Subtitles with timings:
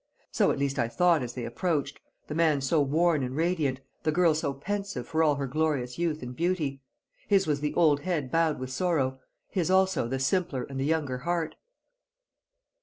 [0.31, 4.11] So at least I thought as they approached, the man so worn and radiant, the
[4.11, 6.81] girl so pensive for all her glorious youth and beauty:
[7.27, 11.19] his was the old head bowed with sorrow, his also the simpler and the younger
[11.19, 11.53] heart.